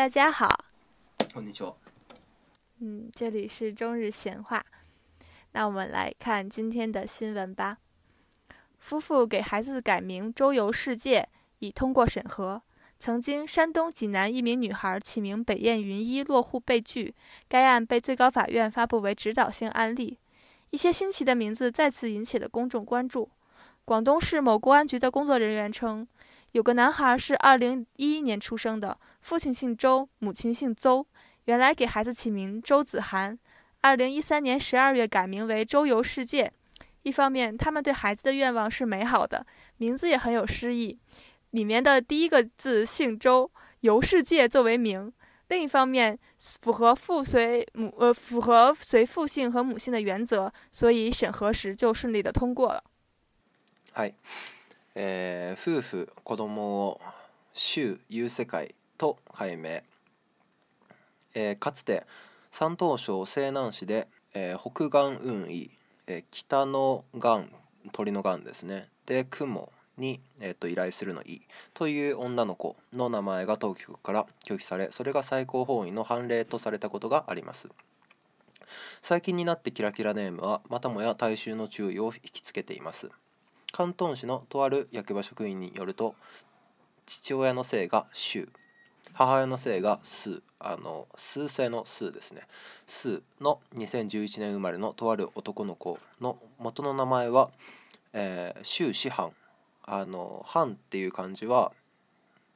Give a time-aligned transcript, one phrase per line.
[0.00, 0.58] 大家好，
[2.78, 4.64] 嗯，这里是中日闲话，
[5.52, 7.76] 那我们来看今天的新闻吧。
[8.78, 11.28] 夫妇给孩子改名周游世界
[11.58, 12.62] 已通过审核。
[12.98, 17.14] 曾经，山东济南一名女孩起名“北雁云一”落户被拒，
[17.46, 20.16] 该案被最高法院发布为指导性案例。
[20.70, 23.28] 一些新奇的名字再次引起了公众关注。
[23.84, 26.08] 广东市某公安局的工作人员称。
[26.52, 31.06] 有个男孩是二零一一年出生的，父亲姓周，母亲姓邹。
[31.44, 33.38] 原来给孩子起名周子涵，
[33.80, 36.50] 二零一三年十二月改名为周游世界。
[37.02, 39.44] 一方面，他们对孩子的愿望是美好的，
[39.76, 40.98] 名字也很有诗意，
[41.50, 45.12] 里面的第一个字姓周，游世界作为名。
[45.48, 52.82] 另一方面，符合父随母呃符合随父姓和母姓的原则，所以审核时就顺利的通过了。
[53.92, 54.12] 嗨。
[54.96, 57.00] えー、夫婦子供を
[57.52, 59.84] 州有世界と改名、
[61.34, 62.04] えー、かつて
[62.50, 65.70] 山東省西南市で、えー、北岸運移、
[66.08, 67.48] えー、北の岸
[67.92, 71.42] 鳥の岸ですねで雲に、えーと、依頼するのい
[71.74, 77.68] という女の子の名前が当局から拒否されそれが最高法院の判例とされたことがあります
[79.02, 83.10] 最近になってキラキラネームはまたもや大衆の注意を引きつけています
[83.72, 86.14] 広東市のとある役場職員によると
[87.06, 88.48] 父親の姓が周
[89.12, 92.42] 母親の姓が数あの数世の数ですね
[92.86, 97.50] 数の2011年生まれのとある男の子の元の名前は、
[98.12, 99.30] えー、周師範
[99.84, 101.72] あの藩」っていう漢字は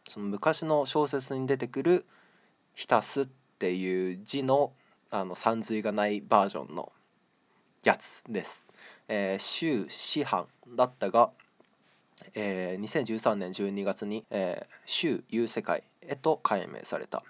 [0.09, 2.05] その昔の小説に出てくる
[2.75, 3.27] 「ひたす」っ
[3.59, 4.73] ていう字の
[5.11, 6.91] あの三髄がないバージョンの
[7.85, 8.65] やつです。
[9.09, 11.31] えー、州師範だったが、
[12.35, 17.23] えー、2013年12月に、えー、州有世界へと改名された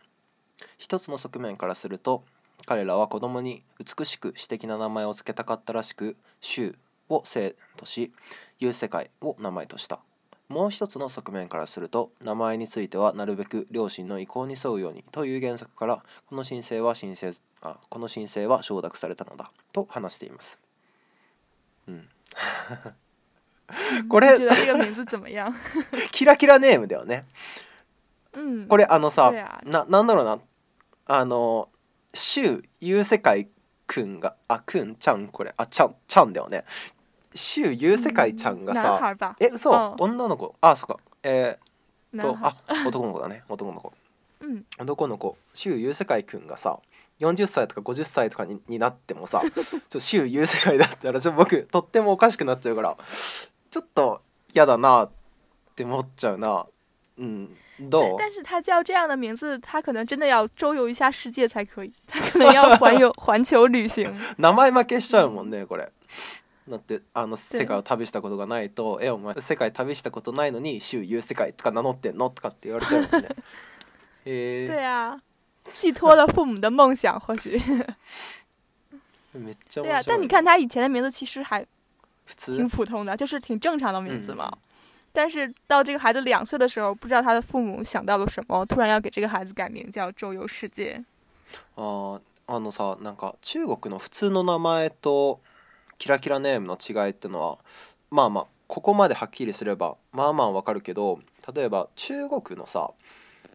[0.79, 2.23] 一つの側面からすると
[2.67, 6.77] 彼らは子供に美しく詩的な名前を付けたかったらしく州
[7.09, 8.13] を生とし
[8.61, 10.01] 有世界を名前とした
[10.49, 20.59] もう一つの側面からすると名前についてはなるべく両親の意向に沿うようにという原則からこの申請は申請あこの申請は承諾されたのだと話しています
[21.89, 22.07] うん。
[24.09, 24.67] これ キラキ
[26.47, 27.23] ラネームだよね。
[28.33, 29.33] うん、これあのさ
[29.65, 30.39] ななんだろうな
[31.07, 31.69] あの
[32.13, 33.49] 柊優世界
[33.87, 36.65] くんがあくんちゃんこれあちゃんちゃんだよね
[37.33, 39.37] 柊優世界ちゃんがさ、孩吧？
[39.39, 42.57] えそうん女の子あそっかえー、とあ
[42.87, 43.93] 男の子だね男の子
[44.41, 46.81] うん、男の子柊優世界くんがさ
[47.21, 49.43] 40歳とか50歳とかにになってもさ
[49.89, 52.97] ちょ週優世界だったらちょ僕とってもおかしくなっちゃうから
[53.71, 54.21] ちょっと
[54.53, 55.11] 嫌だなっ
[55.77, 56.67] て思っちゃうな。
[57.17, 64.09] うん、どう 但是他叫这样的名字，他可能真的要周一下世界才可以，他可能要环游 环球旅行。
[64.37, 65.93] 名前負けしちゃうもんね、これ。
[66.69, 73.29] だってあの世界を旅したことがないと「えお前世界旅したことないのに周遊世界とか名乗ってんの?」とかって言われちゃうもんね。
[74.25, 74.67] え
[75.73, 77.59] 寄托了父母的梦想，或许。
[79.73, 81.65] 对呀，但你看他以前的名字其实还
[82.37, 84.49] 挺普通的，就是挺正常的名字嘛。
[85.13, 91.03] 但是到这个孩子两岁的时候，不知道他的父母想到了什么，突然要给这个孩子改名叫“周游世界”。
[91.75, 95.41] 啊，あのさ、なんか中国の普通の名前と
[95.99, 97.59] キラキラネームの違いってのは、
[98.11, 101.19] まあまあここまではっきりすれば、まあまあわかるけど、
[101.53, 102.93] 例えば中国のさ。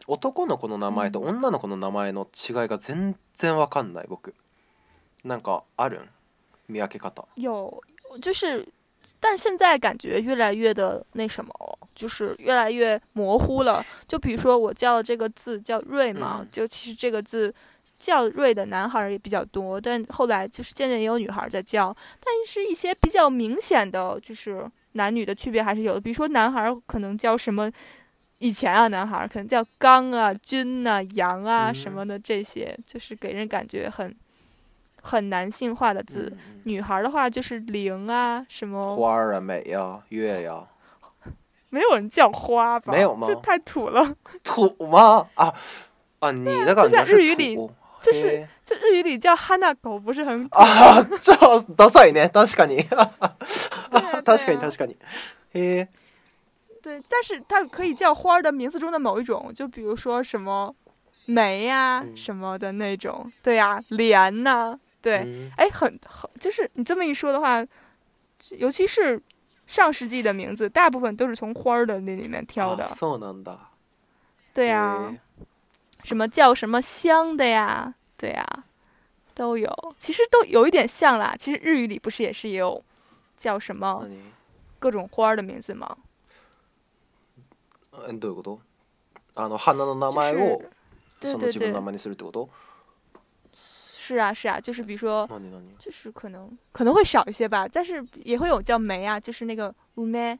[7.36, 7.82] 有，
[8.22, 8.66] 就是，
[9.18, 11.52] 但现在感觉越来越的那什么，
[11.94, 13.84] 就是越来越模糊了。
[14.06, 17.52] 就比如说，我叫这个字叫瑞嘛，就其实这个字
[17.98, 21.94] 叫瑞的男孩也比较多，但后来就是渐渐也有女孩在叫。
[22.24, 26.00] 但是一些比较明显的，就是男女的区别还是有的。
[26.00, 27.70] 比如说，男孩可能叫什么？
[28.40, 34.14] 以前啊，男孩可能叫刚啊、军啊、阳啊什么的，这些就是给人感觉很，
[35.02, 36.32] 很男性化的字。
[36.64, 40.66] 女孩的话就是灵啊什么花啊、美呀、月呀，
[41.68, 42.90] 没有人叫花吧？
[42.94, 43.26] 没有吗？
[43.28, 44.14] 这太土了。
[44.42, 45.28] 土吗？
[45.34, 45.54] 啊
[46.20, 46.30] 啊！
[46.30, 46.88] 你的感觉是土。
[46.88, 47.56] 就像日语里，
[48.00, 51.02] 就是这日语里叫哈那狗不是很啊？
[51.20, 51.34] 这
[51.76, 53.06] 多帅一点，確かに，か
[53.90, 54.96] に，確かに，確かに，確かに，
[55.52, 55.86] 嘿。
[57.08, 60.74] 但是它可以叫花的名字中的某一种，就比如说什么
[61.26, 67.64] 梅呀、什么的那种，对呀，莲呐，对，哎，很很，就是你这么一说的话，
[68.52, 69.20] 尤其是
[69.66, 72.90] 上世纪的名字，大部分都是从花的那里面挑的，
[73.44, 73.58] 的，
[74.54, 75.14] 对呀，
[76.02, 78.46] 什么叫什么香的呀，对呀，
[79.34, 81.34] 都有，其实都有一点像啦。
[81.38, 82.82] 其实日语里不是也是有
[83.36, 84.06] 叫什么
[84.78, 85.96] 各种花的名字吗？
[88.08, 88.60] えどういうこと？
[89.36, 90.62] あの花の名前を
[91.22, 92.48] その自分の名前にするってこと？
[93.54, 95.28] 是啊是啊，就是比如说，
[95.78, 100.36] 就是可能可能会少一些吧，但是也会有叫梅啊，就是那个乌梅，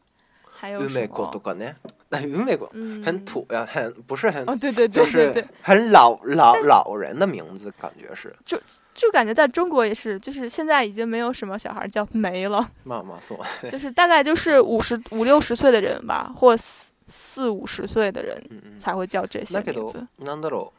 [0.51, 1.75] 还有 umeko とかね。
[2.13, 4.43] 那 u m e 很土呀，很不是很？
[4.51, 8.35] 哦对对对对对，很老老老人的名字感觉是。
[8.45, 8.61] 就
[8.93, 12.69] 就感觉在中国也是，就是现在已经没有什么小孩叫梅了。
[12.83, 13.37] 妈妈嗦。
[13.71, 16.90] 就是大概就是五十五六十岁的人吧，或四。
[17.11, 18.41] 四五十岁的人
[18.79, 20.07] 才会叫这些名字。
[20.21, 20.71] なう、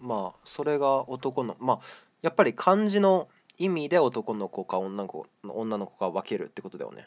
[0.00, 1.80] まあそれが男の、まあ
[2.22, 3.26] やっぱり漢字の
[3.58, 7.04] 意味で男の子か女の子女の子か分けるってことだよね。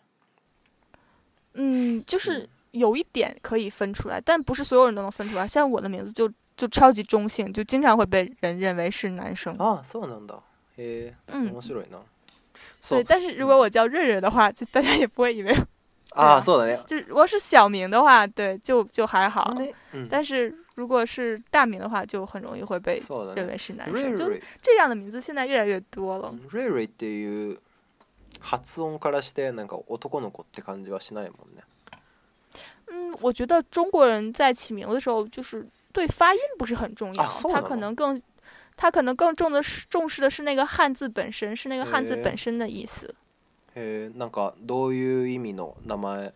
[1.54, 5.46] 嗯，就是有一点可以分出来，但不是所有人都能分出来。
[5.48, 9.54] 像我的名字就就超级中性，就经常会被人认为是男生。
[9.58, 10.40] 啊，そうなんだ、
[10.78, 12.00] へえ、面白いな。
[12.90, 15.54] 对，但是如果我叫润润的话，就大家也不会以为。
[16.12, 16.84] 啊，错的那个。
[16.84, 19.54] 就如果是小名的话，对，就就还好。
[19.94, 20.08] 嗯。
[20.10, 23.02] 但是如果是大名的话，就很容易会被
[23.36, 23.94] 认为是男生。
[23.96, 26.30] 瑞瑞这样的名字现在越来越多了。
[26.50, 27.58] 瑞瑞っていう
[28.42, 31.64] 発音からしてなんか男の子って感じはしないもんね。
[32.88, 38.22] 嗯，我觉得中国人在起名的时候，就是对发音不是很重要，他可能更
[38.76, 43.16] 他可能更重的是重视的是那个汉字本身，是那个汉字本身的意思。
[43.74, 46.34] 嘿，なんかどういう意味の名前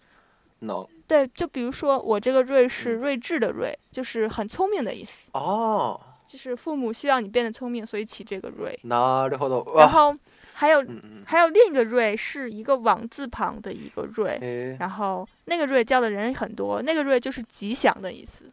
[0.61, 0.87] の？
[1.07, 5.29] 对，就比如说我这个瑞是睿智的睿，就是很聪明的意思。
[5.33, 5.99] 哦。
[6.27, 8.77] 就是父母希望你变得聪明，所以起这个瑞。
[8.83, 9.77] なるほど。
[9.77, 10.15] 然后
[10.53, 10.83] 还有
[11.23, 18.45] 还有另一个瑞是一个王字旁的一个瑞，然后那个瑞叫的人很多，那个瑞就是吉祥的意思。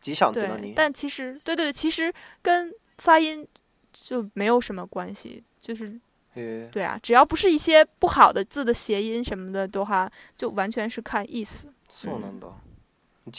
[0.00, 2.12] 吉祥的但其实对对对，其实
[2.42, 3.46] 跟发音
[3.92, 5.98] 就没有什么关系，就是。
[6.34, 11.72] 对啊，只要不是一些不好的字的谐音什么的的话，就完全是看意思。
[11.88, 12.08] 吉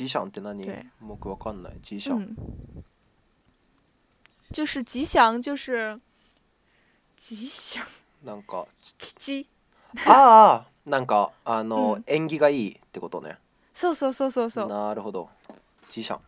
[0.07, 0.30] 祥
[1.81, 2.36] 吉祥。
[4.51, 6.00] 就是吉祥，就是
[7.18, 7.86] 吉祥。
[8.25, 8.65] なんか
[9.00, 9.45] 吉吉
[10.86, 13.38] なんかあの縁起がいいってことね。
[13.74, 14.68] そうそうそうそうそう。
[14.68, 15.30] なるほど，
[15.88, 16.19] 吉祥。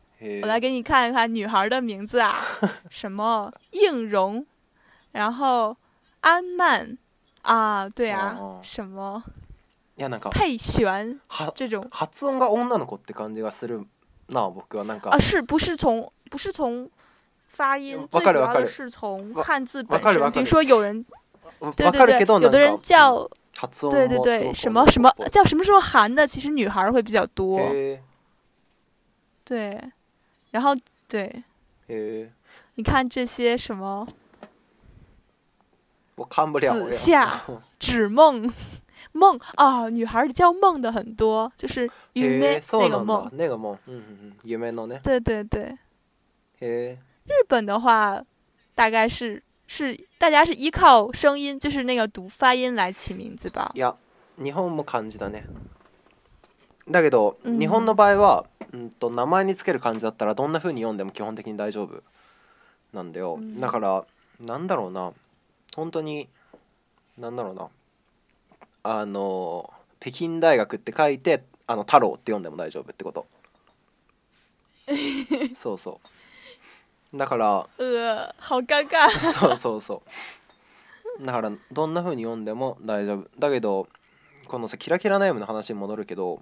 [0.43, 2.35] 我来给你看一看女孩的名字啊，
[2.91, 4.45] 什么应荣，
[5.11, 5.75] 然后。
[6.21, 6.97] 安曼
[7.41, 9.21] 啊，对啊，什么？
[9.95, 11.19] 呀，配弦
[11.53, 13.85] 这种啊，音，是女の子って感じがする
[14.29, 15.19] な。
[15.19, 16.89] 是，不是从不是从
[17.47, 20.31] 发音，最主要的是从汉字本身。
[20.31, 21.03] 比如说有人
[21.75, 23.27] 对对对，有的人叫
[23.89, 27.59] 对对对，什么什么叫什么时候韩的，其实女孩会比较多。
[29.43, 29.81] 对，
[30.51, 30.71] 然后
[31.07, 31.43] 对，
[32.75, 34.07] 你看这些什么。
[36.21, 36.71] 我看不了。
[36.73, 37.41] 子夏、
[38.11, 38.51] 梦、
[39.11, 45.75] 梦啊，女孩叫梦的很多，就是那个梦，那个梦，嗯嗯对对对。
[46.61, 48.21] 日本的话，
[48.75, 53.71] 大概是是大家是依靠声音，就是那个读发音来起名字吧。
[53.75, 53.95] いや、
[54.37, 55.43] 日本も漢字だね。
[56.89, 62.03] だけど、日本の場合は、うんと名前につける漢字だったらどんな風に読んでも基本的に大丈夫
[62.93, 63.39] なんだよ。
[63.59, 64.03] だから
[64.39, 65.11] なんだろうな。
[65.75, 66.27] 本当に
[67.17, 67.67] 何だろうな
[68.83, 73.25] あの北京大学って書いてあの太郎って読んでも大丈夫ってこと
[75.55, 76.01] そうそ
[77.13, 80.03] うだからうわ好尴尬そうそうそ
[81.19, 83.87] うだからどんな風に読んでも大丈夫だけど
[84.47, 86.41] このさキラキラネームの話に戻るけど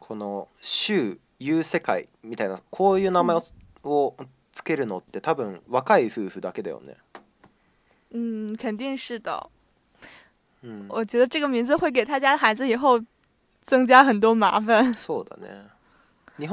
[0.00, 3.40] この「衆」「いう世界」みたいなこういう名前を,、
[3.84, 4.16] を
[4.52, 6.96] つけるのって多分若い夫婦だけだよね
[8.12, 9.44] 嗯，肯定是的。
[10.62, 13.00] 嗯，我觉得这个名字会给他家孩子以后
[13.62, 14.94] 增加很多麻烦。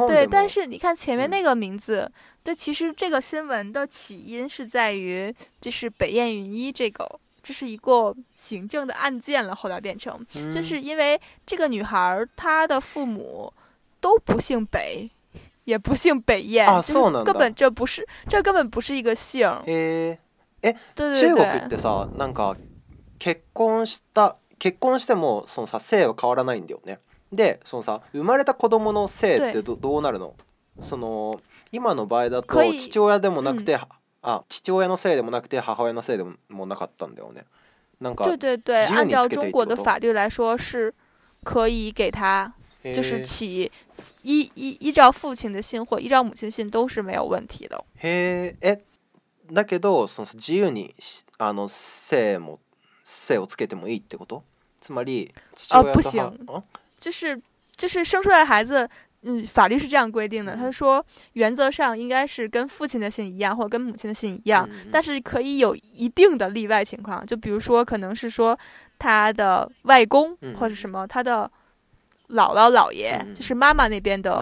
[0.08, 2.10] 对，但是你看前面那个名字，
[2.44, 7.08] 对，其实这个新闻的起因是在于，就是北雁云一这个，
[7.44, 9.56] 这是一个行政的案件了。
[9.56, 13.52] 后来变成，就是因为这个女孩，她的父母
[14.00, 15.10] 都不姓北，
[15.66, 16.82] 也不姓北雁，啊，
[17.26, 19.48] 根本这不是，这根本不是一个姓。
[19.66, 20.18] 诶。
[20.62, 22.58] え中国ってさなんか
[23.18, 27.00] 結婚した結婚してもそのさ性は変わらないんだよね
[27.32, 30.36] でそのさ生まれた子供の性ってどどうなるの
[30.82, 31.40] その
[31.72, 33.82] 今の場合だと父親でもなくて、うん、
[34.22, 37.46] あ父親のせいでもなくて母親のせいでもなかったんだよね
[38.02, 40.58] なんか对对对按照中国的法律来说
[41.44, 42.52] 可以给他
[42.84, 43.70] 就是起
[44.24, 47.84] 依依依照父亲的姓或依照母亲姓都是没有问题的。
[48.02, 48.82] へえ、
[49.54, 50.94] だけど、その自由に
[51.38, 52.60] あの姓も
[53.04, 54.44] 姓をつけてもいいってこと？
[54.80, 55.34] つまり、
[55.72, 56.34] 啊不行，
[57.00, 57.40] 就是
[57.76, 58.88] 就是生出来的孩子，
[59.24, 60.56] 嗯，法律是这样规定的。
[60.56, 61.04] 他说，
[61.34, 67.26] 原则上应该是跟父亲的姓一样，或者跟母亲的姓一样，但是可以有一定的例外情况。
[67.26, 68.58] 就比如说，可能是说
[69.00, 71.50] 他的外公或者什么，他的
[72.30, 74.40] 姥姥姥爷，就是妈妈那边的。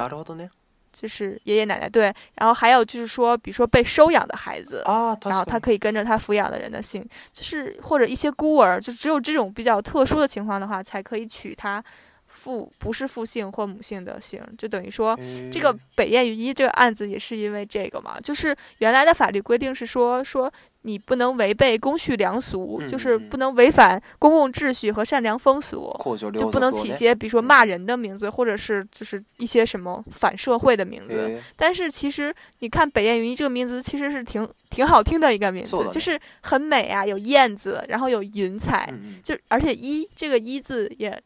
[1.00, 11.84] 就是爷爷奶奶对，然后还有就是说，比如说被收养的孩子啊，然后他可以跟着他抚养的人的姓，就是或者一些孤儿，就只有这种比较特殊的情况的话，才可以娶她。
[12.28, 15.18] 父不是父姓或母姓的姓，就等于说
[15.52, 18.20] 这个北燕云一这个案子也是因为这个嘛。
[18.22, 25.92] 就是原来的法律规定是说说你不能违背公序良俗，就是不能违反公共秩序和善良风俗，
[26.38, 31.40] 就不能起些比如说骂人的名字，或者是就是一些什么反社会的名字。
[31.56, 38.94] 但是其实你看北燕云一这个名字其实是挺挺好听的一个名字，就是很美啊，有燕子，然后有云彩，
[39.24, 41.20] 就而且一这个一字也，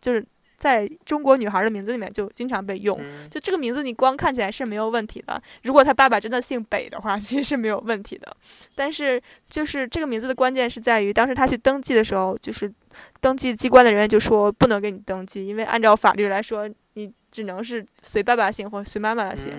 [0.00, 0.24] 就是。
[0.62, 2.96] 在中国女孩的名字里面就经常被用，
[3.28, 5.42] 就这个名字你光看起来是没有问题的。
[5.64, 8.32] 如果他爸爸真的姓北的话， 其实是没有问题的。
[8.76, 12.72] 但是就是这个名字的关键是在于，当时他去登记的时候，就是
[13.20, 19.52] 登记机关的人员就说不能给你登记，因为按照法律来说，你只能是随爸爸姓或随妈妈姓。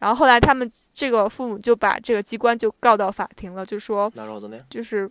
[0.00, 4.12] 然后后来他们这个父母就把这个机关就告到法庭了，就说
[4.68, 5.10] 就是。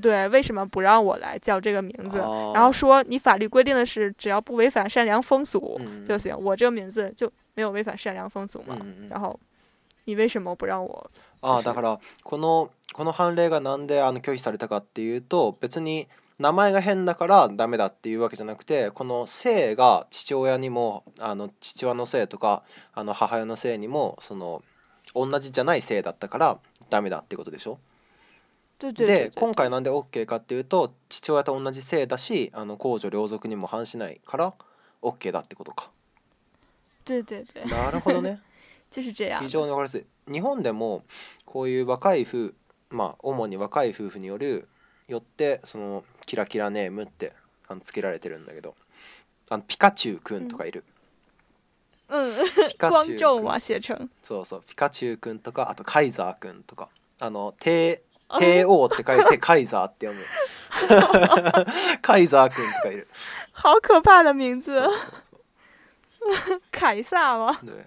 [0.00, 2.18] 对，为什么不让我来叫这个名字？
[2.18, 8.78] 然后说你法律规定的是只要不违反善良风俗就行，我这个名字就没有违反善良风俗嘛？
[9.10, 9.38] 然后
[10.04, 11.10] 你为什么不让我？
[11.40, 16.08] 啊，だからこのこの判例がなんであの拒否されたかっていうと、別に
[16.38, 22.62] 名前が変だからダメだっていうわけじゃなくて、この姓が父親にもあの父親の姓とか
[22.94, 24.62] あの母親の姓にもその
[25.14, 26.58] 同じじゃない姓だったから
[26.88, 27.78] ダメだってことでしょ？
[28.90, 34.54] で今回なんで OK かっていうと父親と同じ姓だしあの公序良俗にも反しないから
[35.02, 35.90] OK だってことか。
[37.04, 38.40] 对对对なるほどね。
[38.92, 39.02] 非
[39.48, 40.04] 常に分かりやすい。
[40.30, 41.04] 日本でも
[41.46, 42.52] こういう若い夫
[42.90, 44.68] まあ主に若い夫婦による
[45.06, 47.32] よってそのキラキラネームって
[47.68, 48.74] あのつけられてるんだけど
[49.48, 50.84] あのピカチュウくんとかいる。
[52.08, 52.32] うん、
[52.68, 53.42] ピカチュウ
[53.82, 58.02] くん そうそうピカチュウくんとかあとカイザーくんとかあの低
[58.38, 60.24] k O.，って書いて、 カイザーって読む。
[62.00, 63.06] カイザー君とかいる。
[63.54, 64.72] 好可怕的名字。
[64.72, 64.90] そう
[66.22, 66.60] そうそう。
[66.70, 67.86] カイー对。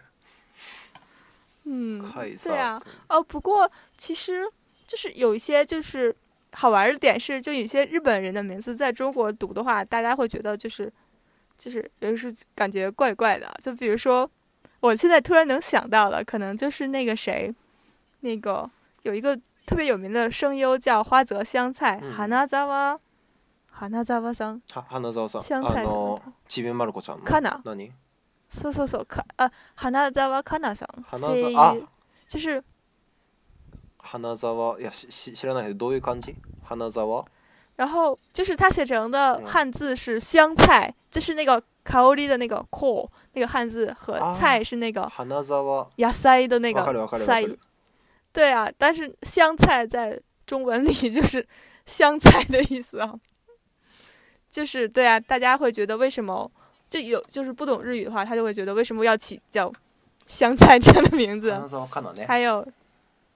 [1.65, 2.37] 嗯。
[2.43, 2.79] 对啊。
[3.09, 4.47] 哦，不过其实
[4.85, 6.15] 就是有一些就是
[6.53, 10.91] 好玩的点是，就有些日本人的名字在中国读的话，大家会觉得就是
[11.57, 13.51] 就是就是感觉怪怪的。
[13.63, 14.29] 就比如说，
[14.79, 17.51] 我现在突然能想到的，可能就是那个谁，
[18.19, 18.69] 那个
[19.01, 19.37] 有一个。
[19.65, 22.97] 特别有名的声优叫花泽香菜，花泽花
[23.71, 27.77] 花泽花香，花花泽花香，香菜，那个知变丸子ちゃん嘛，什么？
[28.49, 28.87] 什么？
[28.87, 29.05] 什么？
[29.75, 30.85] 花花泽花香，
[31.19, 31.87] 声优。
[32.27, 32.63] 就是
[33.97, 36.35] 花泽花，呀，知知，知らないけどどういう感じ？
[36.63, 37.25] 花泽花。
[37.75, 47.43] 然后就是他写成的汉字是香菜，就是那个咖喱的那个 call 那个汉字和菜是那个花泽花，野菜的那个菜。
[48.35, 51.43] 对啊，但是香菜在中文里 就是
[51.85, 53.17] 香菜的意思啊，
[54.51, 56.49] 就是对啊，大家会觉得为什么
[56.89, 59.71] 就有就是不懂日语的话，他就会觉得为什么要起叫
[60.27, 61.53] 香菜这样的名字？
[62.27, 62.61] 还有，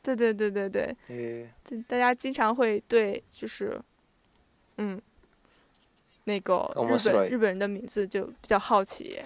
[0.03, 0.95] 对对对对对，
[1.87, 3.79] 大家经常会对就是
[4.79, 5.01] 嗯，
[6.25, 9.21] 那个日本日本人的名字就比较好奇，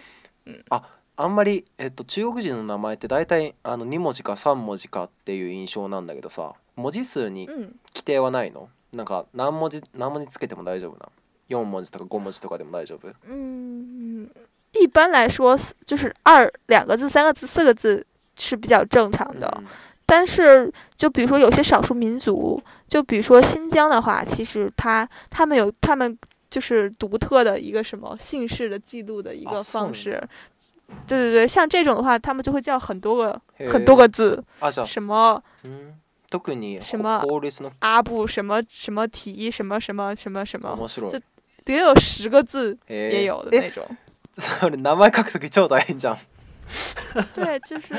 [0.46, 1.00] 嗯啊。
[1.16, 8.68] あんまりえっと中国人の名前って大体あの二文字か三文字かっていう印象なんだけどさ、文字数に規定はないの？
[8.94, 11.08] なんか何文字何文字つけても大丈夫な？
[11.50, 13.08] 四文字とか五文字とかでも大丈夫？
[13.30, 14.28] 嗯，
[14.74, 15.56] 一般来说
[15.86, 18.04] 就是二两个字、三个字、四个字
[18.36, 19.64] 是比较正常的。
[20.08, 26.18] 但是就比如说有些少数民族，就比如说新疆的话，其实他他们有他们
[26.50, 30.22] 就是独特的一个什么姓氏的记录的一个方式。
[31.08, 33.40] 对对对，像这种的话，他们就会叫很多个
[33.72, 34.44] 很多个字，
[34.86, 35.96] 什么，嗯，
[36.30, 36.40] 特
[36.82, 37.22] 什么
[37.80, 41.20] 阿布什么什么提什么什么什么什么，就
[41.66, 43.84] 得有十个字也有的那种。
[43.90, 43.98] 名，
[47.36, 47.94] 对，就是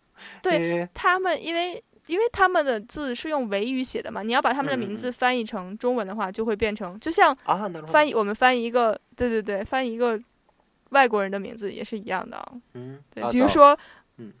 [0.42, 7.34] 对他们，因为因为他们的字是用维语写的嘛，你要把他们的名字翻译成中文的话，就会变成就像
[7.86, 10.20] 翻译我们翻译一个，对对对，翻译一个。
[10.90, 12.40] 外国人的名字也是一样的
[12.74, 13.76] 嗯，对，比如说，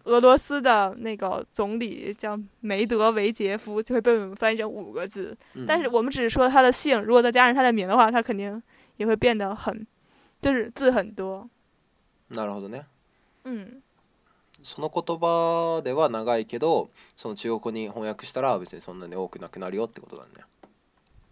[0.04, 5.36] 俄罗斯的那个总理叫梅德韦杰夫，就会被我们翻译成五个字。
[5.66, 8.62] 但是我们只是说他的姓，如果再加上他的名的话，他肯定
[8.96, 9.86] 也会变得很，
[10.42, 11.48] 就是字很多。
[12.32, 12.42] 那
[13.44, 13.80] 嗯，
[14.62, 20.44] その言葉では長いけど、その中国に翻訳したら別にそんなに多くなくなるよってことだね。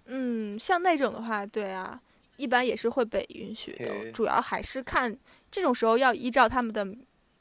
[0.06, 2.00] 嗯，像那种的话，对啊。
[2.38, 5.14] 一般也是会被允许的，主要还是看
[5.50, 6.87] 这种时候要依照他们的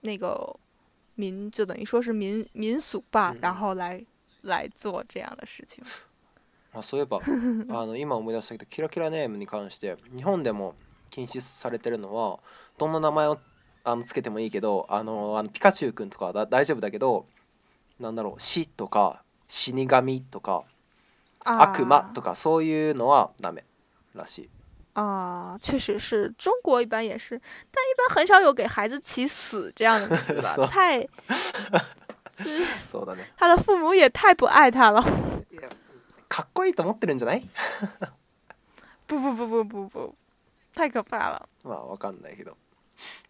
[0.01, 0.57] 那个
[1.13, 4.03] 民，就等于说是民民俗吧，然后来
[4.41, 5.83] 来做这样的事情。
[6.73, 7.21] あ、そうえば、
[7.69, 10.73] あの今思い出したけど、キラキラネームに関して、日本でも
[11.11, 12.39] 禁止されてるのは、
[12.79, 13.37] どんな名前を
[13.83, 17.27] あのつけてもいいけど、あのあのピカチュウくんとかだ大丈夫だけど、
[17.99, 20.63] なんだろう、死とか死神とか
[21.45, 23.63] 悪魔とかそういうのはダメ
[24.15, 24.49] らしい。
[24.97, 27.39] 啊，确实是中国一般也是，
[27.71, 30.65] 但一般很少有给孩子起“死”这样的名字吧？
[30.71, 30.99] 太，
[33.37, 34.99] 他的父母也太不爱他了。
[36.27, 37.43] かっこいいと思ってるんじゃない？
[39.07, 40.15] 不不不不不不，
[40.73, 41.47] 太可怕了。
[41.63, 42.53] まあわかんないけど、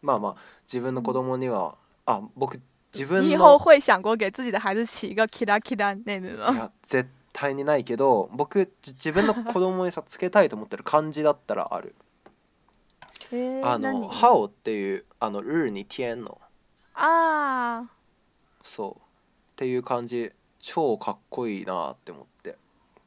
[0.02, 2.58] まあまあ自分の子供には、あ、僕
[2.94, 6.46] 自分以后会想过给自己的孩子起一个キ d a k i d ム吗？
[6.54, 7.08] いや、絶。
[7.38, 11.94] 対にないけど僕自分の子供にさつけたいと思ってる漢字だったらある
[13.64, 16.42] あの「ハオ」っていうあの「うに「天」の
[16.96, 17.90] ああ
[18.64, 19.00] そう
[19.52, 22.58] っていう感じ超かっこいいなって思って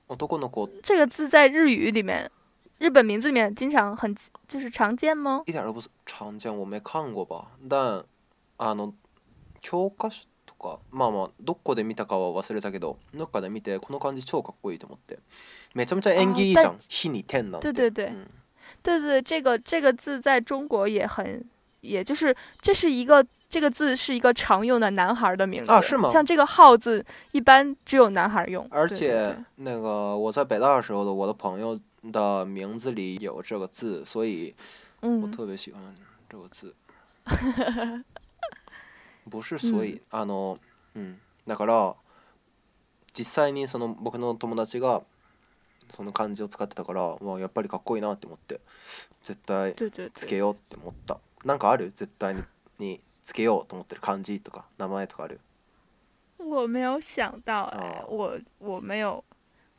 [0.08, 2.30] 男の子这个字在日语里面
[2.78, 4.14] 日本名字里面经常很
[4.46, 5.42] 就是常见吗？
[5.46, 7.46] 一点都不常见，我没看过吧。
[7.68, 8.02] 但
[8.56, 8.94] あの
[9.60, 10.24] 教科書
[10.60, 15.18] か，まあどこで見たかは忘れたけど、どっかで見てこの感じ超かっこいいと思って。
[15.74, 16.76] めちゃめちゃ演技いいじゃん。
[17.60, 18.12] 对对对，
[18.82, 21.42] 对对对，这个这个字在中国也很，
[21.80, 25.80] 也就是这是一个这个字是一个常用的男孩的名字啊？
[25.80, 26.10] 是吗？
[26.12, 28.66] 像这个浩字一般只有男孩用。
[28.70, 31.78] 而且那个我在北大的时候的我的朋友
[32.12, 34.54] 的名字里有这个字，所以
[35.00, 35.82] 我特别喜欢
[36.28, 36.74] 这个字。
[39.30, 40.58] 不是所以、あの、
[40.96, 41.94] うん、だから
[43.14, 45.02] 実際にその僕の友達が
[45.88, 48.60] その漢字を使ってたからやっぱりかっこいいなって思って
[49.22, 49.74] 絶対
[50.12, 52.36] つけようって思ったなんかある絶対
[52.78, 55.40] につけようと思ってる漢字とか名前とかある
[56.38, 59.22] 我没有想到哎、我我没有，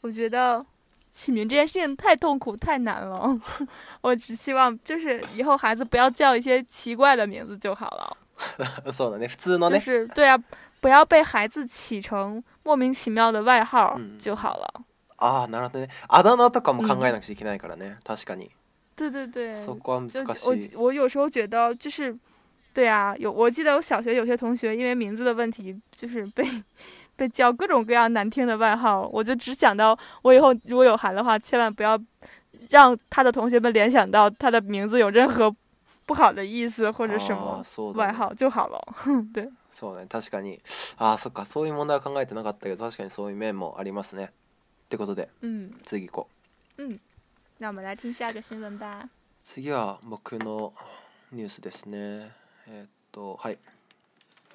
[0.01, 0.63] 我觉得
[1.11, 3.37] 起名这件事情太痛苦太难了，
[4.01, 8.15] 我只希望就是以后孩子不要叫一些奇怪的名字就好了。
[8.91, 9.77] そうだね、普通のね。
[9.77, 10.38] 就是对啊，
[10.80, 14.82] 不要被孩子起成莫名其妙的外号就好了。
[15.17, 15.89] 啊，なるほどね。
[16.08, 18.49] あだ名とかも考えなくちゃいけないからね、確かに。
[18.95, 19.54] 对对对。
[19.54, 20.75] そこは難しい。
[20.75, 22.17] 我我有时候觉得就是，
[22.73, 26.45] 对啊，有我记得我小学有些同学因为名字的问题，就是被
[27.15, 29.08] 被叫各种各样难听的外号。
[29.12, 31.99] 我就只想到我以后如果有孩子的话，千万不要
[32.69, 35.54] 让他的同学们联想到他的名字有任何。
[36.12, 37.63] 不好的意思或者什么
[37.95, 38.78] 外号就好了。
[39.34, 39.50] 对。
[39.71, 40.62] そうね、確かに。
[40.97, 44.26] ああ、そっか、そういう問題は考えてなかったけど、確かにそういう面もありますね。
[44.26, 44.32] っ
[44.89, 45.30] てことで、
[45.86, 46.28] 次行こ
[46.78, 46.84] う。
[46.84, 47.02] うん。
[47.60, 49.08] 那我们来听下一个新闻吧。
[49.41, 50.74] 次は僕の
[51.32, 52.34] ニュースですね。
[52.67, 53.58] えー、っと、はい。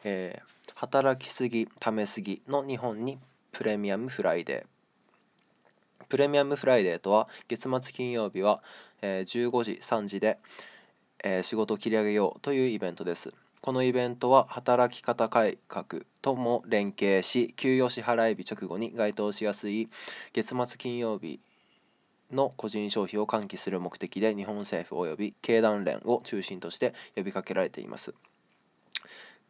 [0.04, 3.18] えー、働きすぎ、ためすぎの日本に
[3.52, 6.04] プレミアムフライデー。
[6.10, 8.62] プレミアムフライデーとは月末金曜日は、
[9.00, 10.38] えー、15時3時で、
[11.24, 19.88] えー、仕事を切り上げようというイベントですこのイベントは働き方改革とも連携し給与支払い日直後に該当しやすい
[20.34, 21.40] 月末金曜日
[22.32, 28.14] の個人消費を喚起する目的で日本政府及び経団連を中心として呼びかけられています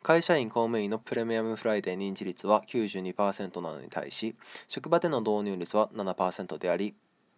[0.02, 4.36] 会社員公務員のプレミアムフライデー認知率は92%なのに対し
[4.68, 6.94] 職場での導入率は7%であり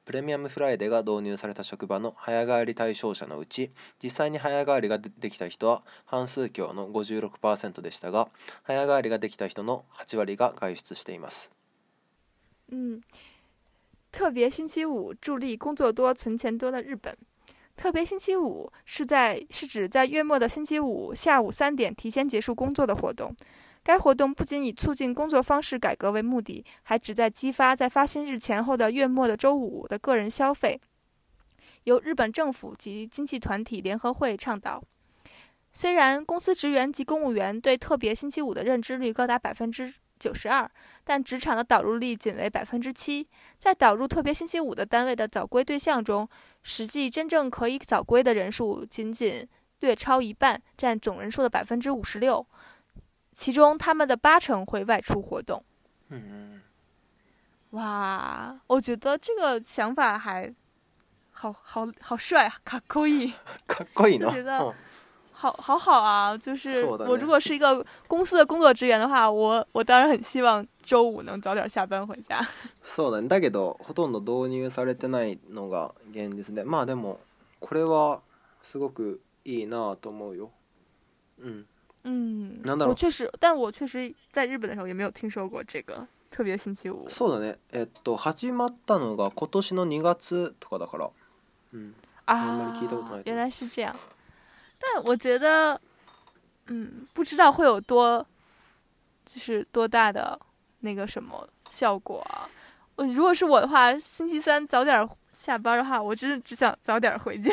[0.08, 3.70] プレミアムフライデーが導入された職場の早替わり対象者のうち
[4.02, 8.26] 実際に早替わりができた人は半数強の56%でしたが
[8.62, 11.52] 早替わりができた人の8割が外出しています。
[12.72, 13.02] 嗯，
[14.10, 17.14] 特别星期五助力工作多、存钱多的日本。
[17.76, 23.36] 特别星期五是在是指在月末的星期五下午三点提前结束工作的活动。
[23.88, 30.78] 该活动不仅以促进工作方式改革为目的，还旨在激发在发薪日前后的月末的周五的个人消费。
[31.84, 34.84] 由日本政府及经济团体联合会倡导。
[35.72, 40.70] 虽然公司职员及公务员对特别星期五的认知率高达百分之九十二，
[41.02, 43.26] 但职场的导入率仅为百分之七。
[43.56, 46.28] 在导入特别星期五的单位的早归对象中，
[46.62, 49.48] 实际真正可以早归的人数仅仅
[49.80, 52.46] 略超一半，占总人数的百分之五十六。
[53.38, 55.62] 其中他们的八成会外出活动，
[56.08, 56.60] 嗯，
[57.70, 60.52] 哇，我觉得这个想法还，
[61.30, 63.32] 好好好帅，かっこいい，
[63.68, 64.58] か っ觉得，
[65.30, 66.36] 好好好啊！
[66.36, 72.44] 就是我如果是一个公司的工作职员的话， 我我当然很希望周五能早点下班回家。
[72.82, 73.24] そうだ。
[73.28, 77.20] だけどほとんど導入されてないのが現実で、まあでも
[77.60, 78.20] これは
[78.62, 80.50] すごくいいなと思うよ。
[82.04, 87.06] 嗯，我确实，但我确实在日本的时候也没有听说过这个特别星期五。
[87.08, 87.56] そうだね。
[87.72, 91.10] えっと、始まったのが今年の2月とかだから。
[91.74, 91.94] うん。
[93.24, 93.94] 原来是这样。
[94.78, 95.80] 但我觉得，
[96.66, 98.24] 嗯，不知道会有多，
[99.24, 100.38] 就是多大的
[100.80, 102.24] 那个什么效果。
[102.96, 107.50] 呃，如果是我的话，星期三早点下班的话，我真只想早点回家。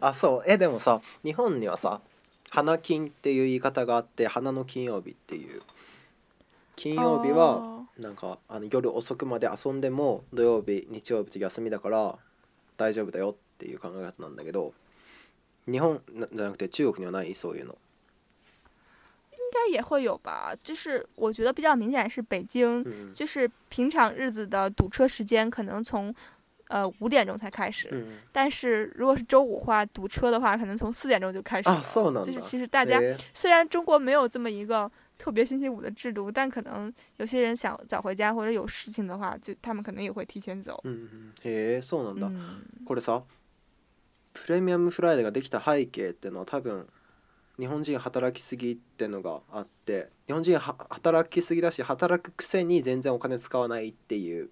[0.00, 0.44] 啊， そう。
[0.46, 2.00] えでもさ、日本にはさ。
[2.50, 5.62] 花金っていう言い方があって花の金曜日っていう
[6.74, 12.18] 金曜日はなんかあの夜遅くまで遊んでも土曜日日曜日って休みだから
[12.76, 14.74] 大丈夫だよっていう考え方なんだけど
[15.70, 16.00] 日本
[16.34, 17.76] じゃなくて中国にはないそういうの。
[19.32, 26.14] 应该也会有吧，就是我觉得比较明显是北京，嗯、就是平常日子的堵车时间可能从
[26.70, 31.82] 呃，五点钟才开始，但是如果是周五话，堵车的话，可能从四点钟就开始啊，
[32.24, 33.00] 就是其实大家
[33.34, 40.78] 虽然中国没有这么一个特别星期五的制度，但可能有些人想早回家或者有事情的话，就他们可能也会提前走。
[40.84, 41.32] 嗯嗯，
[41.74, 42.28] 哎，送能到。
[42.86, 43.24] これさ、
[44.32, 46.86] プレミアムフレイドができた背景ってうのは、多分
[47.58, 54.50] 日本人働きすぎってのがあって、日本人は働きすぎだし、働く癖に全然お金使わないっていう。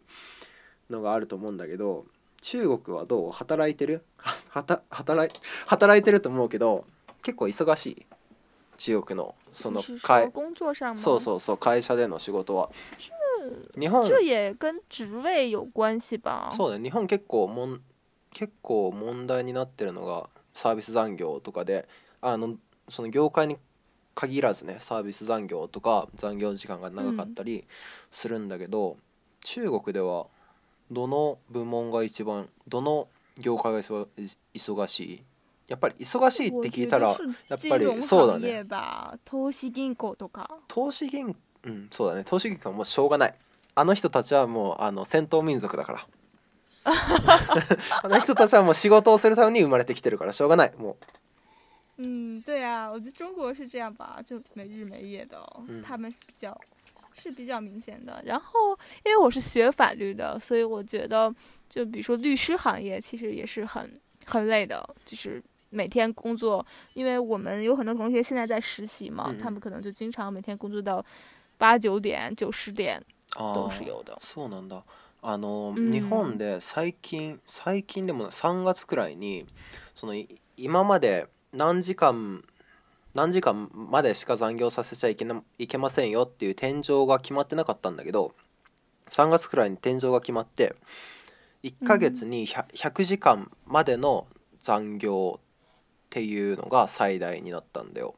[0.90, 2.04] のがあると思うんだけど
[2.40, 4.02] 中国はどう働いてる
[4.48, 4.84] 働
[5.34, 6.84] い働いてると思うけど
[7.22, 8.06] 結構忙しい
[8.78, 10.30] 中国のその会
[10.96, 12.70] そうそうそう会社での仕事は
[13.78, 17.82] 日本这也跟职位有关系吧そうね日本結構もん
[18.32, 21.88] 結構問題になってるのがサービス残業とかで
[22.20, 22.56] あの
[22.88, 23.56] その業界に
[24.14, 27.64] 限らずねサービス残業とか残業時間が長かったり
[28.10, 28.96] するんだけど、
[29.42, 30.26] 中国では
[30.90, 35.22] どの部門が一番どの業界が忙しい
[35.68, 37.18] やっぱり忙しいって聞いたらやっ
[37.68, 38.64] ぱりそうだね
[39.24, 43.34] 投資銀行とか投資銀うんそうだね投資銀行はもうしょうがない
[43.74, 46.06] あの人たちはもうあの戦闘民族だから
[48.02, 50.96] あの人たちはもう仕事をするために生まれてきてるからしょうがないも
[51.98, 52.04] う。
[52.06, 55.36] ん 对啊，我中国是这样吧，就日夜的、
[55.84, 56.56] 他们是比较
[57.18, 58.22] 是比较明显的。
[58.24, 61.34] 然后，因为我是学法律的，所以我觉得，
[61.68, 63.90] 就比如说律师行业，其实也是很
[64.24, 66.64] 很累的，就是每天工作。
[66.94, 71.04] 因为我们有很多同学现在在实习嘛，他们可能就经常每天工作到
[71.58, 72.98] 八九点、九十点。
[73.30, 74.18] 的。
[74.20, 74.82] そうなんだ。
[75.20, 79.44] あの日本で最近最近でも三月くらいに
[79.94, 80.14] その
[80.56, 82.40] 今まで何時間
[83.18, 88.32] 何時間までしか残業させちゃいけないけませんよっていう天井が決まってなかったんだけど
[89.10, 90.76] 3月くらいに天井が決まって
[91.64, 94.28] 1ヶ月に 100,、うん、100時間までの
[94.60, 95.46] 残業っ
[96.10, 98.14] ていうのが最大になったんだよ。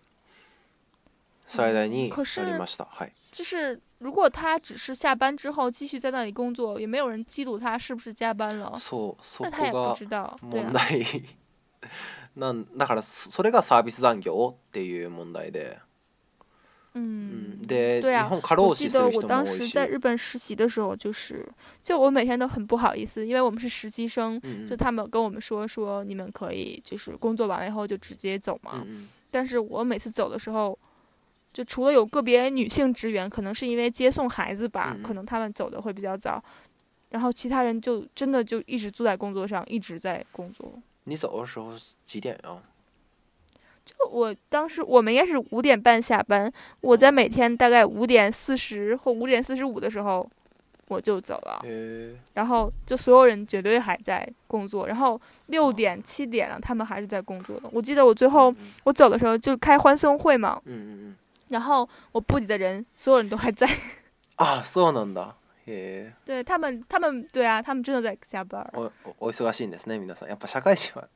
[1.46, 2.16] 最大にな
[2.52, 2.84] りました。
[2.88, 3.12] はい。
[3.32, 8.72] 就是如果他只是下班之后继续在那里工作，也没有人记录他是不是加班了。
[8.76, 11.02] そう、そこが問題。
[12.40, 15.78] なんだからそれがサービス残業っていう問題で。
[16.94, 17.60] 嗯。
[17.60, 18.26] で对啊。
[18.32, 21.46] 我记得我当时在日本实习的时候，就是
[21.84, 28.82] 就我每天都很不好意思，因为我们是实习生，就他们跟我们说说你们可以就是工作完了以后就直接走嘛。
[28.88, 29.06] 嗯。
[29.30, 30.76] 但是我每次走的时候，
[31.52, 36.42] 就除了有个别女性职员，可能是因为接送孩子吧，可能他们走的会比较早。
[37.10, 40.72] 然后其他人就真的就一直坐在工作上，一直在工作。
[41.10, 41.72] 你走的时候
[42.04, 42.50] 几点呀？
[43.84, 46.50] 就我当时，我们应该是五点半下班。
[46.82, 50.24] 我在每天大概五点四十或五点四十五的时候，
[50.86, 51.60] 我就走了。
[52.34, 54.86] 然后就所有人绝对还在工作。
[54.86, 57.68] 然后六点、七点了，他们还是在工作的。
[57.72, 60.62] 我记得我最后我走的时候就开欢送会嘛。
[61.48, 63.68] 然后我部里的人，所有人都还在。
[64.36, 65.34] 啊，所有的。
[66.24, 68.64] 对他们，他们对啊，他们真的在加班。
[69.18, 70.28] お、忙しいですね、皆さん。
[70.28, 71.08] やっぱ社会人は、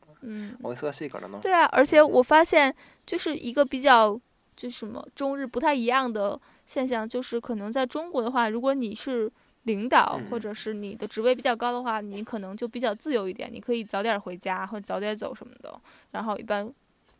[0.72, 4.18] 忙しいから对啊，而且我发现就是一个比较
[4.56, 9.30] 就是什么中日不太一样的现象，就是可能在中国的话，如果你是
[9.64, 15.80] 领导或者是你的职位比较高的话，你可能就比较自由一点，你可以早点回家或者早点走什么的。
[16.12, 16.72] 然后一般。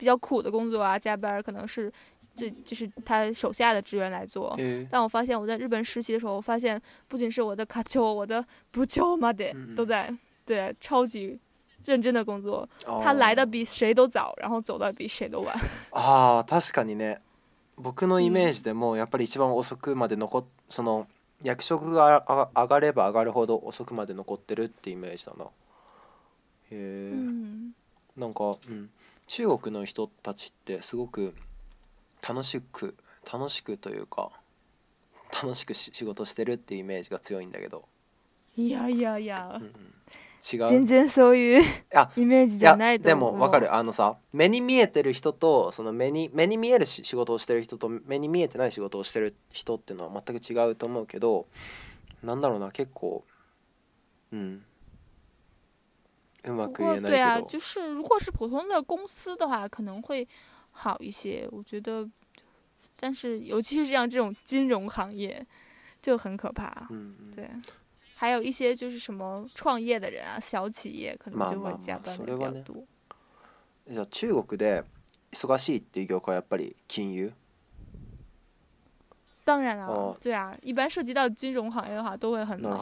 [0.05, 1.91] 比较苦的工作啊，加班可能是，
[2.37, 4.55] 这就是他手下的职员来做。
[4.59, 4.87] 嗯。
[4.91, 10.15] 但我发现我在日本实习的时候，发现不仅是我的卡丘，我的不丘嘛的都在
[10.45, 11.39] 对超级
[11.87, 12.69] 认真的工作。
[12.85, 13.01] 哦。
[13.03, 15.57] 他来的比谁都早，然后走的比谁都晚。
[15.93, 17.17] 啊， 確かにね。
[17.77, 21.07] 僕のイメージでもやっぱり一番遅くまで残その
[21.43, 22.23] 役職が
[22.55, 25.45] 上がれば上がるほど遅くまで残ってるってイメージだな。
[26.71, 27.15] へえ。
[28.21, 28.91] なんか、うん。
[29.27, 31.35] 中国の人たちってすごく
[32.27, 32.95] 楽しく
[33.31, 34.31] 楽しくというか
[35.43, 37.85] 楽しく仕事してるっていうイメージが強いんだけど
[38.57, 39.73] いやいやいや、うん
[40.53, 41.63] 違う全然そういう
[42.19, 51.47] イメージじゃないとでもわかるあのさ目に見えてる人とその目に目に見える仕事をしてる人と目に見えてない仕事をしてる人っていうのは全く違うと思うけど
[52.23, 53.25] なんだろうな結構
[54.33, 54.65] うん
[56.53, 60.27] 不过，对啊，就是如果是普通的公司的话，可能会
[60.73, 62.09] 好一些，我觉得。
[62.97, 65.45] 但是，尤其是像这种金融行业，
[66.01, 66.73] 就很可怕。
[66.91, 67.51] 嗯对。
[68.15, 72.25] 还有一些就是什么创业的人啊，小企业可能就会加班较
[72.63, 72.77] 多。
[73.91, 74.83] じゃ中国で
[75.33, 77.33] 忙しいっていう業界やっぱり金融。
[79.45, 82.79] 当然啊，对啊，一般涉及到金融行业的话，都会很忙。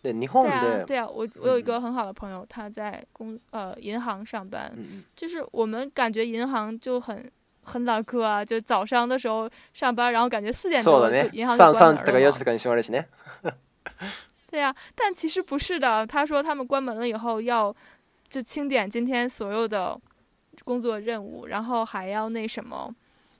[0.00, 4.72] 对日本对啊，我我有一个很好的朋友，他在工呃银行上班，
[5.16, 7.28] 就是我们感觉银行就很
[7.64, 10.92] 很老客啊，就早上的时候上班，然后感觉四点就
[11.32, 13.06] 银行就关门了。
[14.48, 17.74] 对呀，但其实不是的，他说他们关门了以后要
[18.28, 19.98] 就清点今天所有的
[20.64, 22.94] 工作任务，然后还要那什么，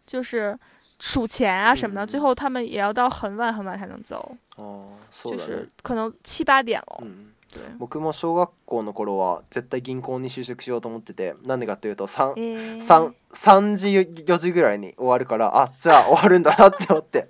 [0.05, 0.59] 就是。
[0.99, 4.37] 数钱啊什么的，嗯、最后他们也要到很晚很晚才能走。
[4.57, 6.99] 哦、啊、就是可能七八点了。
[7.03, 7.31] 嗯
[7.79, 13.89] 僕も小学校の頃は絶対銀行に就職しようと思っててなんでかというと 3,、三三 3, 時
[14.27, 17.29] 4時ぐらいに終わるからあじゃあ終わるんだなって思って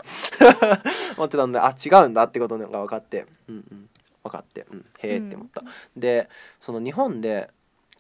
[1.18, 3.88] 思ってたんであ違うんだってことが分かって、うんうん、
[4.22, 5.60] 分かって、うん、へえって思った。
[5.60, 5.68] うん、
[6.00, 7.50] でその日本で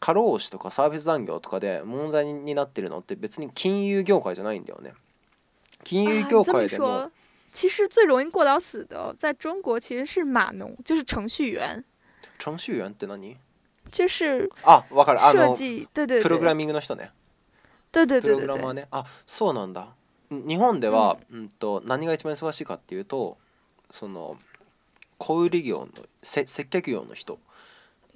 [0.00, 4.94] 過労死とかサービス残業とかで問題になってるのって別に金融業界じゃないんだよね。
[5.82, 7.10] 金融教会でも。
[7.52, 11.84] 其实最容易过劳死的，在中国其实是码农，就是程序员。
[12.36, 12.92] 程序员
[13.92, 15.86] 就是かる。
[15.94, 17.10] 对对プログラミングの人ね。
[17.92, 18.44] 对对对对。
[18.46, 18.88] プログラマーね。
[18.90, 19.94] あ、そうなんだ。
[20.30, 23.36] 日本では、うん、と何が一番忙しいかっていうと、
[23.92, 24.36] その
[25.18, 25.88] 小売業の
[26.24, 27.38] せ接客業の人、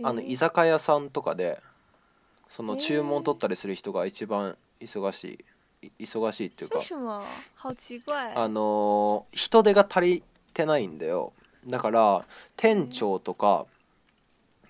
[0.02, 1.60] あの居酒屋さんとかで、
[2.48, 5.44] その注文取ったりする人が一番忙しい。
[5.98, 6.80] 忙しいっていうか
[8.34, 11.32] あの人手が足りてないんだよ
[11.66, 12.24] だから
[12.56, 13.66] 店長とか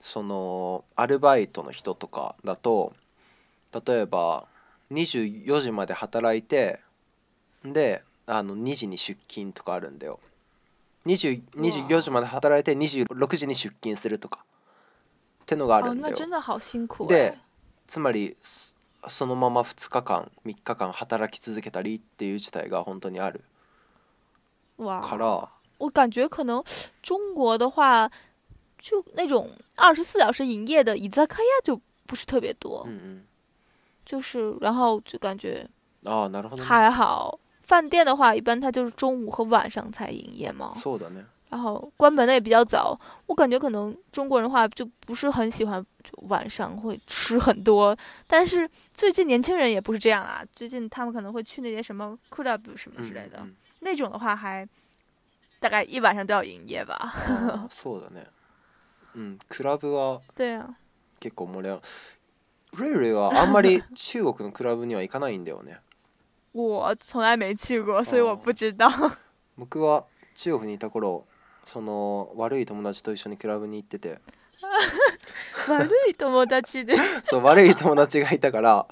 [0.00, 2.92] そのアルバイトの人とかだと
[3.86, 4.44] 例えば
[4.92, 6.80] 24時まで働いて
[7.64, 10.20] であの2時に出勤とかあるんだよ
[11.06, 14.40] 2 24時まで働いて26時に出勤するとか
[15.42, 16.16] ってのがあるんだよ
[17.08, 17.38] で
[17.86, 18.36] つまり
[19.06, 23.42] そのまま2日間3日間働き続けたりっていう事態が本当にある
[24.78, 26.64] から、我感觉可能
[27.02, 28.10] 中国的话，
[28.80, 33.24] 就那种二十四小时营业的伊兹卡亚就不是特别多，嗯嗯，
[34.04, 35.68] 就是然后就感觉
[36.04, 36.62] 啊，なるほど。
[36.62, 40.72] 还好，饭店的话一般它就是中午和晚上才营业嘛。
[40.76, 41.24] そうだね。
[41.50, 45.84] 然后关门的也比较早，我感觉可能中国人的话就不是很喜欢
[46.28, 53.44] 晚上会吃很多，但是最近年轻人也不是这样啦，最近他们可能会去那些什么 club 什么之类的，
[53.80, 54.66] 那种的话还
[55.58, 57.14] 大概一晚上都要营业吧。
[57.70, 58.26] そうだね。
[59.16, 60.20] うん、は。
[60.34, 60.76] 对啊。
[61.20, 61.70] 結構もれ、
[62.76, 65.78] ルはあんまり 中国のクラブには行かないんだよね。
[66.52, 68.88] 我从来没去过，所以我不知道。
[69.56, 71.24] 僕は中国にいた頃。
[71.68, 74.18] その悪い友達と一緒にクラブに行ってて
[75.68, 78.86] 悪い友達で そう悪い友達がいたから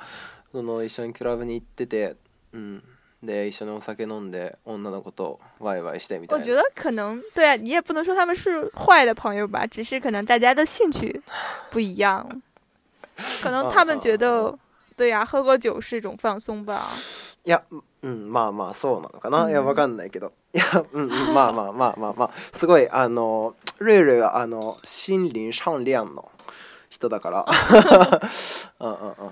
[0.52, 2.16] その一緒にクラブに行ってて、
[2.52, 2.84] うん、
[3.22, 6.44] で一緒にお酒飲んで女の子とワイワイしてみたいな。
[6.44, 11.22] 我觉得可能对你也不能说他们是坏的朋友吧，只是可能大家的兴趣
[11.70, 12.26] 不一样，
[13.42, 14.56] 可能他们觉得，
[14.96, 16.82] 对呀、喝喝酒是一种放松吧。
[17.44, 17.62] いや、
[18.06, 26.30] うんまあまあそうなのかな、うん、いやわかんないけどいやうん、まあまあまあまあまあすごいあのルールはあの森林上量の
[26.88, 27.46] 人だから
[28.80, 29.30] うんうんうんまあ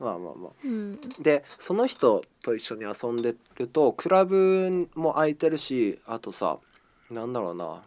[0.00, 0.32] まあまあ、
[0.64, 6.58] うん、でその人と一緒に遊んでるとクラブも空いてるしあとさ
[7.10, 7.82] なんだろうな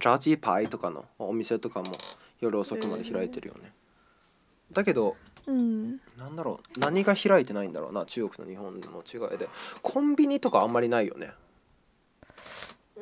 [0.00, 1.92] ジャージーパイとかのお店とかも
[2.40, 5.14] 夜遅くまで開いてるよね、えー、だけど
[5.50, 9.48] うん、なんだろう何が開いてないんだろうな中国と日本の違いで
[9.82, 11.32] コンビニとかあんまりないよね
[12.96, 13.00] う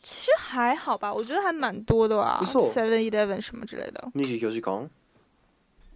[0.00, 4.08] 其实还好吧，我觉得还蛮多的啊，Seven Eleven 什么之类的。
[4.14, 4.88] 二十時間？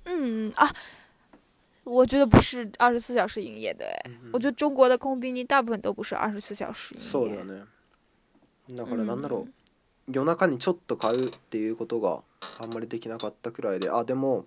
[0.06, 0.68] 嗯あ
[1.84, 7.08] 我觉得不是二十四小时营业的哎、嗯嗯，我觉得中国的コンビニ大部分都不是二十小时营业。
[7.10, 7.64] そうだね。
[8.76, 12.24] だからなんだろう、うん、夜中にちょっと買うっていうことが
[12.58, 14.46] あんまりできなかったくらいで、あでも。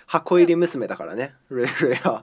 [0.11, 2.21] 箱入り娘だからねルレルレは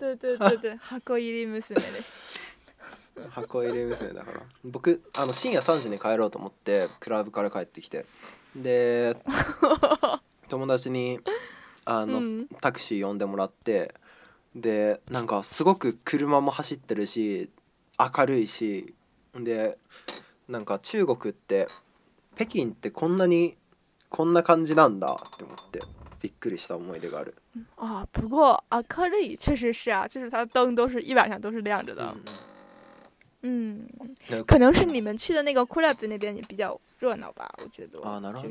[0.78, 2.38] 箱入り娘です
[3.30, 8.04] 箱入り娘だから僕あの深夜3時に帰ろうと思ってクラブから帰ってきて
[8.54, 9.16] で
[10.50, 11.18] 友達に
[11.86, 13.94] あの、うん、タクシー呼んでもらって
[14.54, 17.48] でなんかすごく車も走ってるし
[17.98, 18.92] 明るいし
[19.34, 19.78] で
[20.46, 21.68] なんか中国って
[22.34, 23.56] 北京ってこんなに
[24.10, 25.80] こんな感じなんだって思って
[27.74, 32.14] 啊，不过啊，柯里确实是啊，就是它灯都是一晚上都是亮着的。
[33.42, 33.86] 嗯，
[34.46, 38.00] 可能是你们去的那个库拉比那边也比较热闹吧，我觉得。
[38.02, 38.48] 啊，なるほど。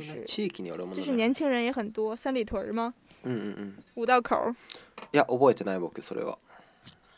[0.95, 2.93] 就是年轻人也很多，三里屯吗？
[3.23, 3.75] 嗯嗯嗯。
[3.95, 4.35] 五道口。
[5.13, 6.37] いや、覚えてない僕それは。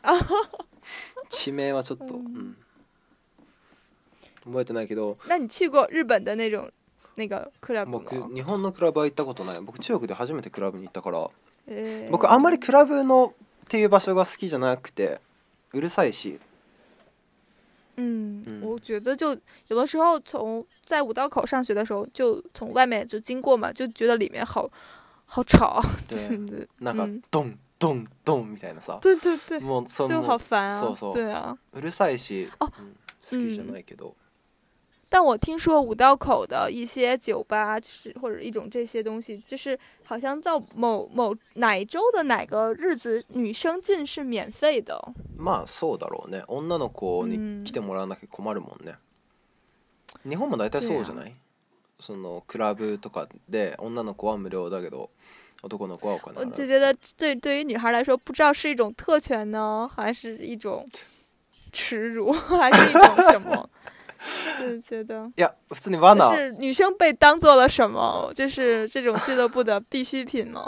[0.03, 0.13] あ
[1.29, 2.15] 地名はちょっと、
[4.45, 5.17] 覚えてないけど。
[5.27, 6.71] 那你去过日本的那种？
[7.17, 11.27] なんかクラブ僕日本のクラブは行ったことない僕中国で初めてクラブに行ったから、
[11.67, 13.33] えー、僕あんまりクラブの
[13.65, 15.19] っていう場所が好きじゃなくて
[15.73, 16.39] うるさいし
[17.97, 24.69] 嗯，我觉得就有的时候从在五道口上学的时候，就从外面就经过嘛，就觉得里面好
[25.27, 25.83] 好吵。
[26.77, 28.97] 那个咚咚咚みたいなさ。
[29.01, 29.57] 对对对。
[29.59, 30.79] うん、就好烦啊。
[30.79, 31.13] うん、う。
[31.13, 31.57] 对啊。
[31.73, 32.73] うるさいし、哦、好
[33.37, 34.15] きじゃないけど。
[35.11, 44.95] 但我听说五道口的一些酒吧，就是或者一种这些东西，就是好像在某某哪一周的哪个日子，女生进是免费的。
[45.35, 46.43] まあそうだろうね。
[46.61, 48.93] 女の子に来てもらわなきゃ困るもんね。
[50.23, 51.33] 日本も大体そうじゃない？
[51.99, 55.09] そのクラブとかで女の子は無料だけど、
[55.63, 56.37] 男の子はお金。
[56.39, 60.87] 我就觉得，对对于女孩来说，不知道是一种特权呢，还是一种
[61.71, 63.01] 耻辱， 还是一种
[63.33, 63.67] 什么？
[64.59, 70.65] 就是觉得呀，是你忘了，是女生被当做了什么，就是这种俱乐部的必需品吗？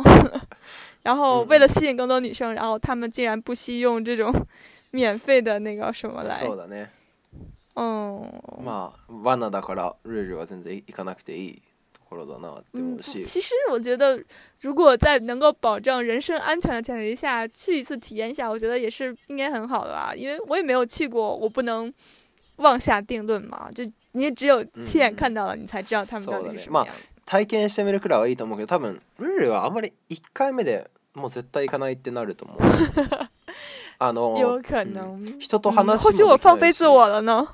[1.04, 4.32] 然后为了吸引更多女生，然后他们竟然不惜用这种
[4.92, 6.42] 免费的那个什么来。
[7.76, 8.42] 嗯。
[8.66, 11.62] まあ、ナだからルールは全然かなくていい
[11.94, 13.24] ところだなって思うし。
[13.26, 14.22] 其实我觉得，
[14.62, 20.14] 如果在能够保证人身安全的前提下去一次体验一下，我觉得也是应该很好的吧。
[20.16, 21.92] 因为我也没有去过，我不能。
[22.62, 26.96] 妄下定论嘛，就你只有亲眼看到了，你才知道他们到底是什么样。
[27.26, 29.94] 体験してみるくらいはいいと思うけど、多分ルルはあまり
[30.34, 32.58] 回目でもう絶対行かないってなると思う。
[34.00, 35.20] あの、有可能。
[35.40, 37.48] 人と話或许我放飞自我了呢。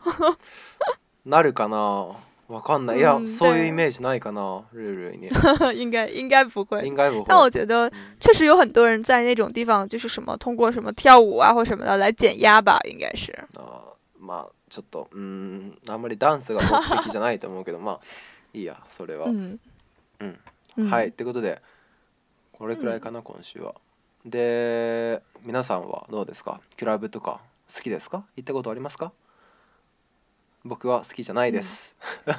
[1.25, 2.09] なるかな、
[2.47, 2.97] わかんない。
[2.97, 5.29] いや、そういうイメージないかな、ルルに。
[5.75, 6.83] 应该应该不会。
[6.83, 7.25] 应该不会。
[7.27, 13.31] 但我觉得确实有很多人在那种地方，就是什么通过什么跳舞啊或什么的来减压吧，应该是。
[14.77, 16.67] ちょっとうんあんまりダンスが目
[17.01, 17.99] 的じゃないと思うけど まあ
[18.53, 19.59] いいやそれは、うん、
[20.19, 21.63] うん、はいってことで
[22.53, 23.73] これくらいかな、今週は
[24.23, 27.41] で皆さんはどうですかクラブとか
[27.73, 29.11] 好きですか行ったことありますか
[30.63, 31.95] 僕は好きじゃないです、
[32.27, 32.33] うん、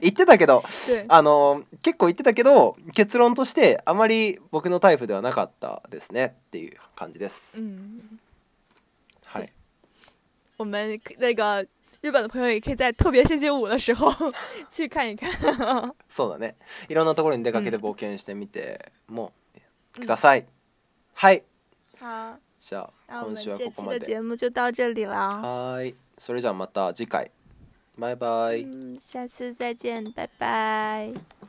[0.00, 0.64] 言 ってたけど
[1.08, 8.18] あの結構言ってたけど結論としてあまり僕のタイプではなかったですねっていう感じです、うん、
[9.26, 9.52] はい
[10.58, 11.64] 我们那个
[12.00, 14.12] 日本の朋友也可以在特別星期五的時候
[14.68, 15.30] 去看一看
[16.08, 16.56] そうだね。
[16.88, 19.32] いろんなところに出かけて冒険してみても
[19.98, 20.46] ください。
[21.14, 21.44] はい。
[22.00, 22.36] 好。
[22.58, 24.04] じゃあ今週はここまで。
[24.06, 25.28] 节目就到这里了。
[25.28, 25.94] はい。
[26.18, 27.30] それじゃあまた次回。
[27.96, 28.66] バイバイ。
[29.00, 31.47] 下次再见，拜拜。